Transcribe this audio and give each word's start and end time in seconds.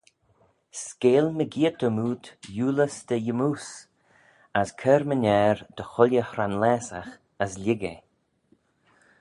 "Skeayl 0.83 1.27
mygeayrt-y-mood 1.37 2.23
eulys 2.55 2.95
dty 3.07 3.17
yymmoose; 3.25 3.73
as 4.59 4.69
cur-my-ner 4.81 5.57
dy 5.75 5.83
chooilley 5.91 6.23
hranlaasagh, 6.29 7.11
as 7.43 7.51
lhieg 7.63 7.81
eh." 7.93 7.99